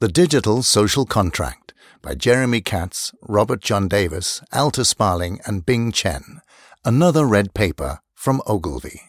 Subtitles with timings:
[0.00, 6.40] The Digital Social Contract by Jeremy Katz, Robert John Davis, Alta Sparling, and Bing Chen.
[6.84, 9.00] Another red paper from Ogilvy.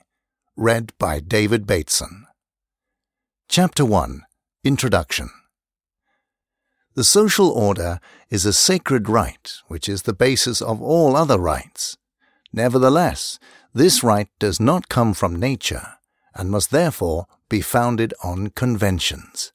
[0.56, 2.26] Read by David Bateson.
[3.48, 4.24] Chapter 1
[4.64, 5.30] Introduction
[6.96, 8.00] The social order
[8.32, 11.98] is a sacred right which is the basis of all other rights.
[12.52, 13.38] Nevertheless,
[13.76, 15.88] this right does not come from nature
[16.34, 19.54] and must therefore be founded on conventions.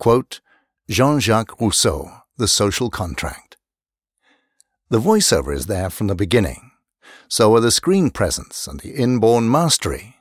[0.00, 0.40] Quote,
[0.88, 3.58] Jean-Jacques Rousseau, The Social Contract.
[4.88, 6.70] The voiceover is there from the beginning.
[7.28, 10.16] So are the screen presence and the inborn mastery.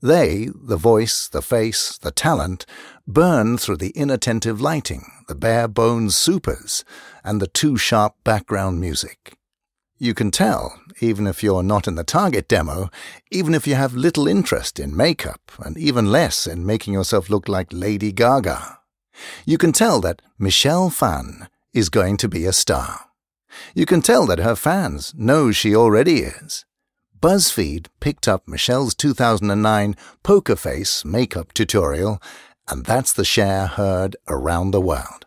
[0.00, 2.66] They, the voice, the face, the talent,
[3.04, 6.84] burn through the inattentive lighting, the bare bones supers,
[7.24, 9.36] and the too sharp background music.
[9.98, 12.90] You can tell, even if you're not in the target demo,
[13.32, 17.48] even if you have little interest in makeup, and even less in making yourself look
[17.48, 18.78] like Lady Gaga.
[19.44, 23.06] You can tell that Michelle Phan is going to be a star.
[23.74, 26.64] You can tell that her fans know she already is.
[27.18, 32.20] BuzzFeed picked up Michelle's 2009 Poker Face makeup tutorial,
[32.68, 35.26] and that's the share heard around the world.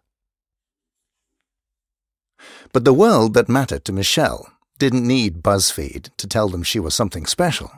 [2.71, 6.93] But the world that mattered to Michelle didn't need BuzzFeed to tell them she was
[6.93, 7.71] something special.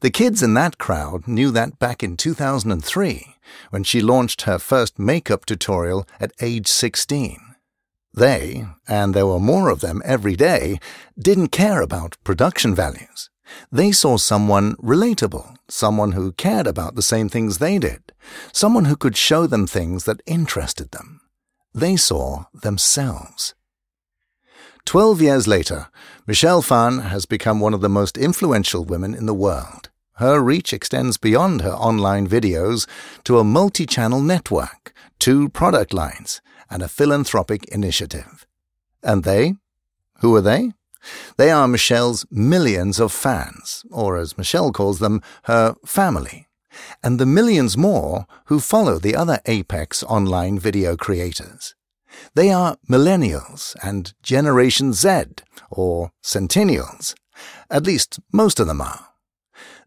[0.00, 3.36] The kids in that crowd knew that back in 2003
[3.70, 7.38] when she launched her first makeup tutorial at age 16.
[8.12, 10.80] They, and there were more of them every day,
[11.18, 13.30] didn't care about production values.
[13.70, 18.12] They saw someone relatable, someone who cared about the same things they did,
[18.52, 21.20] someone who could show them things that interested them.
[21.74, 23.54] They saw themselves.
[24.84, 25.88] Twelve years later,
[26.26, 29.89] Michelle Phan has become one of the most influential women in the world.
[30.20, 32.86] Her reach extends beyond her online videos
[33.24, 38.46] to a multi channel network, two product lines, and a philanthropic initiative.
[39.02, 39.54] And they?
[40.18, 40.72] Who are they?
[41.38, 46.48] They are Michelle's millions of fans, or as Michelle calls them, her family,
[47.02, 51.74] and the millions more who follow the other Apex online video creators.
[52.34, 57.14] They are millennials and Generation Z, or centennials.
[57.70, 59.09] At least most of them are.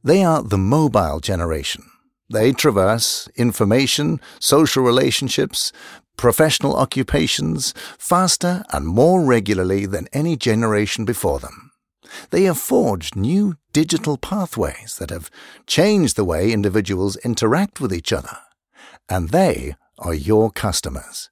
[0.04, 1.86] They are the mobile generation.
[2.30, 5.72] They traverse information, social relationships,
[6.18, 11.72] professional occupations faster and more regularly than any generation before them.
[12.32, 15.32] They have forged new digital pathways that have
[15.68, 18.38] changed the way individuals interact with each other.
[19.10, 21.30] And they are your customers.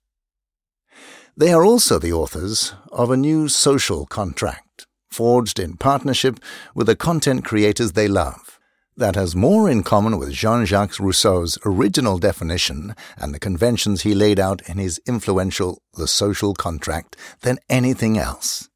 [1.36, 6.40] They are also the authors of a new social contract, forged in partnership
[6.74, 8.60] with the content creators they love,
[9.02, 14.14] that has more in common with Jean Jacques Rousseau's original definition and the conventions he
[14.14, 18.70] laid out in his influential The Social Contract than anything else.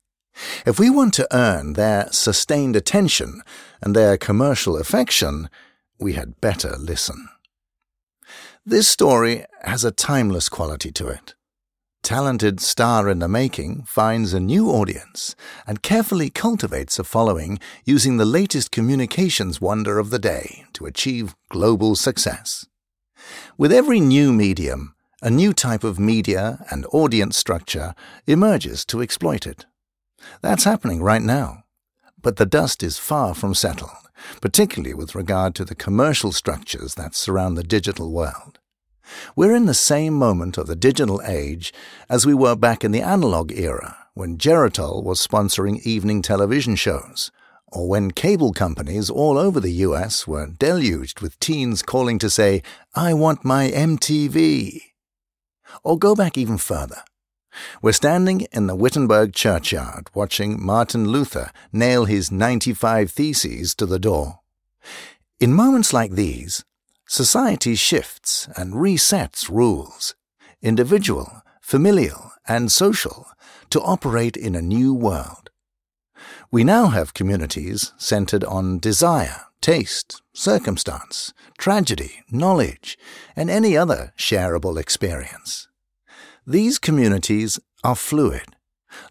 [0.66, 3.44] If we want to earn their sustained attention
[3.82, 5.48] and their commercial affection,
[6.00, 7.30] we had better listen.
[8.66, 11.36] This story has a timeless quality to it
[12.06, 15.36] talented star in the making finds a new audience
[15.66, 21.36] and carefully cultivates a following using the latest communications wonder of the day to achieve
[21.50, 22.68] global success.
[23.58, 27.96] With every new medium, a new type of media and audience structure
[28.28, 29.66] emerges to exploit it.
[30.42, 31.64] That's happening right now.
[32.22, 34.12] But the dust is far from settled,
[34.42, 38.60] particularly with regard to the commercial structures that surround the digital world.
[39.36, 41.74] We're in the same moment of the digital age
[42.10, 47.32] as we were back in the analog era, when Geritol was sponsoring evening television shows,
[47.68, 52.62] or when cable companies all over the US were deluged with teens calling to say,
[52.94, 54.82] I want my MTV.
[55.84, 57.04] Or go back even further.
[57.82, 64.00] We're standing in the Wittenberg churchyard watching Martin Luther nail his 95 Theses to the
[64.00, 64.40] door.
[65.40, 66.64] In moments like these,
[67.08, 70.16] Society shifts and resets rules,
[70.62, 73.28] individual, familial, and social,
[73.70, 75.50] to operate in a new world.
[76.52, 82.98] We now have communities centered on desire, taste, circumstance, tragedy, knowledge,
[83.36, 85.68] and any other shareable experience.
[86.48, 88.56] These communities are fluid.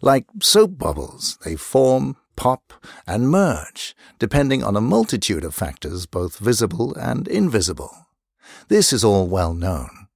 [0.01, 2.73] Like soap bubbles, they form, pop,
[3.07, 8.07] and merge, depending on a multitude of factors both visible and invisible.
[8.67, 10.07] This is all well known.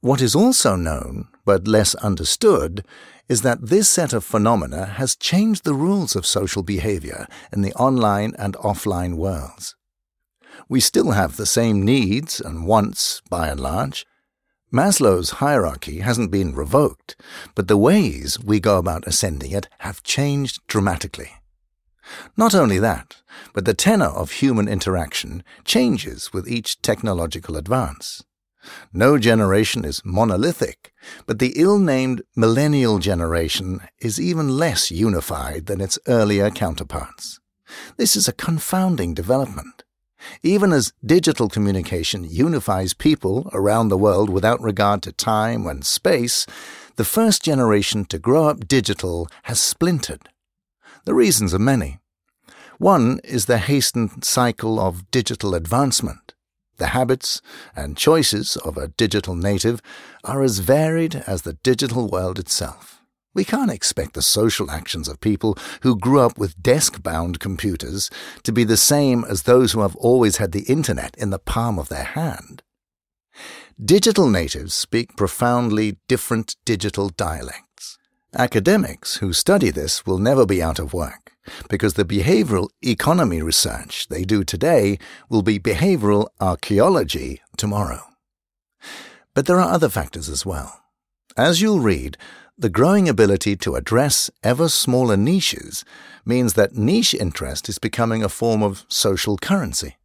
[0.00, 2.84] What is also known, but less understood,
[3.28, 7.72] is that this set of phenomena has changed the rules of social behavior in the
[7.74, 9.76] online and offline worlds.
[10.68, 14.06] We still have the same needs and wants, by and large,
[14.72, 17.16] Maslow's hierarchy hasn't been revoked,
[17.54, 21.32] but the ways we go about ascending it have changed dramatically.
[22.36, 23.16] Not only that,
[23.52, 28.22] but the tenor of human interaction changes with each technological advance.
[28.92, 30.92] No generation is monolithic,
[31.26, 37.40] but the ill-named millennial generation is even less unified than its earlier counterparts.
[37.96, 39.84] This is a confounding development.
[40.42, 46.46] Even as digital communication unifies people around the world without regard to time and space,
[46.96, 50.28] the first generation to grow up digital has splintered.
[51.04, 51.98] The reasons are many.
[52.78, 56.34] One is the hastened cycle of digital advancement.
[56.78, 57.42] The habits
[57.76, 59.82] and choices of a digital native
[60.24, 62.99] are as varied as the digital world itself.
[63.32, 68.10] We can't expect the social actions of people who grew up with desk-bound computers
[68.42, 71.78] to be the same as those who have always had the internet in the palm
[71.78, 72.62] of their hand.
[73.82, 77.98] Digital natives speak profoundly different digital dialects.
[78.34, 81.32] Academics who study this will never be out of work
[81.68, 84.98] because the behavioral economy research they do today
[85.28, 88.02] will be behavioral archaeology tomorrow.
[89.34, 90.80] But there are other factors as well.
[91.36, 92.16] As you'll read,
[92.60, 95.82] the growing ability to address ever smaller niches
[96.26, 99.96] means that niche interest is becoming a form of social currency.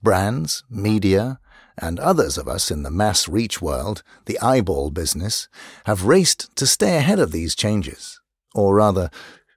[0.00, 1.40] Brands, media,
[1.76, 5.48] and others of us in the mass reach world, the eyeball business,
[5.86, 8.20] have raced to stay ahead of these changes,
[8.54, 9.10] or rather,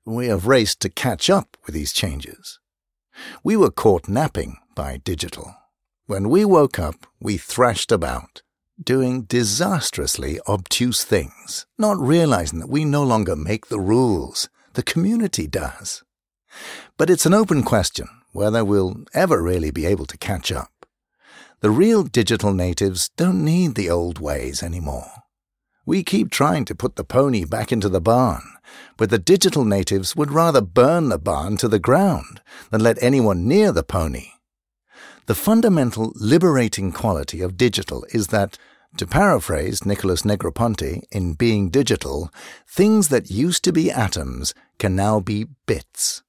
[0.03, 2.59] we have raced to catch up with these changes.
[3.43, 5.55] We were caught napping by digital.
[6.07, 8.41] When we woke up, we thrashed about,
[8.83, 15.47] doing disastrously obtuse things, not realizing that we no longer make the rules, the community
[15.47, 16.03] does.
[16.97, 20.85] But it's an open question whether we'll ever really be able to catch up.
[21.61, 25.09] The real digital natives don't need the old ways anymore.
[25.87, 28.43] We keep trying to put the pony back into the barn,
[28.95, 33.47] but the digital natives would rather burn the barn to the ground than let anyone
[33.47, 34.27] near the pony.
[35.27, 38.57] The fundamental liberating quality of digital is that,
[38.95, 42.31] to paraphrase Nicholas Negroponte in Being Digital,
[42.65, 46.23] things that used to be atoms can now be bits.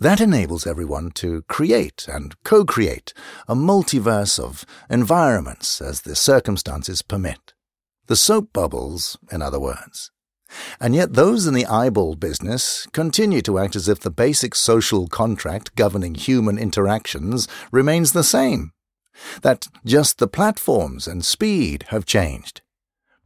[0.00, 3.12] That enables everyone to create and co-create
[3.46, 7.52] a multiverse of environments as the circumstances permit.
[8.06, 10.10] The soap bubbles, in other words.
[10.80, 15.08] And yet those in the eyeball business continue to act as if the basic social
[15.08, 18.72] contract governing human interactions remains the same.
[19.42, 22.62] That just the platforms and speed have changed.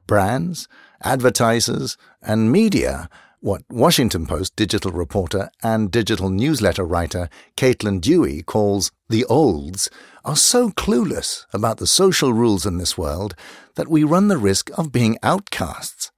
[0.06, 0.68] Brands,
[1.02, 3.08] advertisers, and media
[3.40, 9.88] what Washington Post digital reporter and digital newsletter writer Caitlin Dewey calls the olds,
[10.24, 13.36] are so clueless about the social rules in this world
[13.76, 16.10] that we run the risk of being outcasts.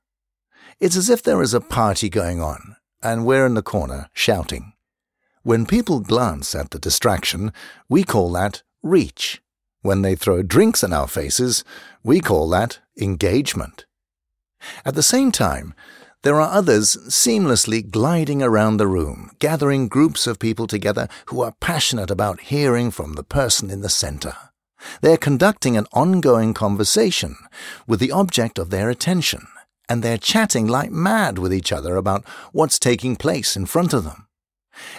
[0.80, 4.72] It's as if there is a party going on, and we're in the corner shouting.
[5.42, 7.52] When people glance at the distraction,
[7.90, 9.42] we call that reach.
[9.82, 11.64] When they throw drinks in our faces,
[12.02, 13.84] we call that engagement.
[14.82, 15.74] At the same time,
[16.22, 21.56] there are others seamlessly gliding around the room, gathering groups of people together who are
[21.60, 24.34] passionate about hearing from the person in the center.
[25.02, 27.36] They're conducting an ongoing conversation
[27.86, 29.46] with the object of their attention,
[29.90, 34.04] and they're chatting like mad with each other about what's taking place in front of
[34.04, 34.26] them.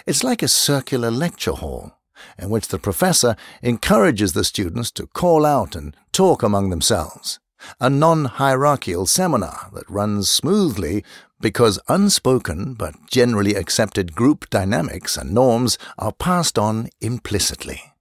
[0.06, 1.98] It's like a circular lecture hall
[2.38, 7.40] in which the professor encourages the students to call out and talk among themselves
[7.80, 11.04] a non-hierarchical seminar that runs smoothly
[11.40, 17.91] because unspoken but generally accepted group dynamics and norms are passed on implicitly.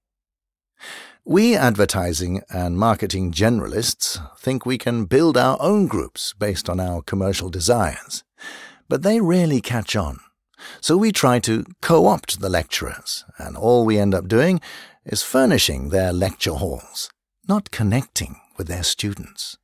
[1.25, 7.04] We advertising and marketing generalists think we can build our own groups based on our
[7.04, 8.24] commercial desires,
[8.90, 10.20] but they rarely catch on.
[10.80, 14.62] So we try to co-opt the lecturers, and all we end up doing
[15.06, 17.12] is furnishing their lecture halls,
[17.48, 19.58] not connecting with their students.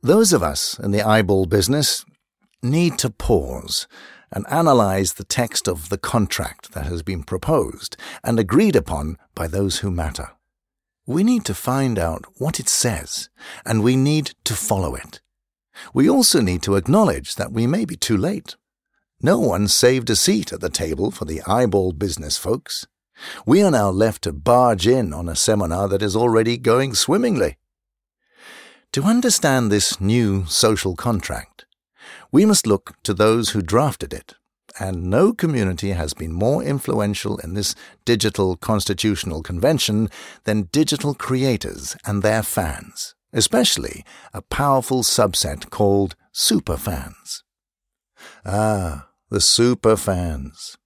[0.00, 2.06] Those of us in the eyeball business
[2.62, 3.86] need to pause
[4.32, 9.46] and analyze the text of the contract that has been proposed and agreed upon by
[9.46, 10.30] those who matter.
[11.06, 13.28] We need to find out what it says,
[13.64, 15.20] and we need to follow it.
[15.94, 18.56] We also need to acknowledge that we may be too late.
[19.20, 22.86] No one saved a seat at the table for the eyeball business folks.
[23.46, 27.56] We are now left to barge in on a seminar that is already going swimmingly.
[28.92, 31.65] To understand this new social contract,
[32.32, 34.34] we must look to those who drafted it,
[34.78, 40.10] and no community has been more influential in this digital constitutional convention
[40.44, 47.42] than digital creators and their fans, especially a powerful subset called superfans.
[48.44, 50.76] Ah, the superfans.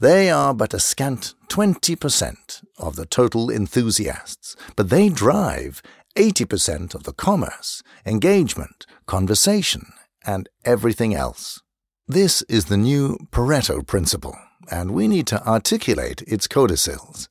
[0.00, 5.82] They are but a scant 20% of the total enthusiasts, but they drive
[6.16, 9.92] 80% of the commerce, engagement, conversation,
[10.26, 11.60] and everything else.
[12.06, 14.36] This is the new Pareto principle,
[14.70, 17.28] and we need to articulate its codicils.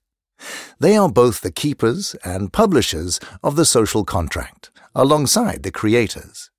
[0.79, 6.50] They are both the keepers and publishers of the social contract, alongside the creators.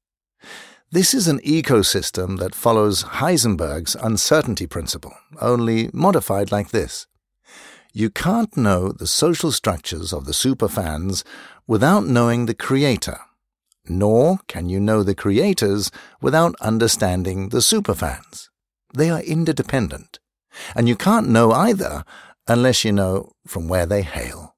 [0.91, 7.07] This is an ecosystem that follows Heisenberg's uncertainty principle, only modified like this.
[7.93, 11.25] You can't know the social structures of the superfans
[11.67, 13.19] without knowing the creator,
[13.89, 18.49] nor can you know the creators without understanding the superfans.
[18.95, 20.19] They are interdependent,
[20.75, 22.05] and you can't know either
[22.47, 24.54] unless you know from where they hail.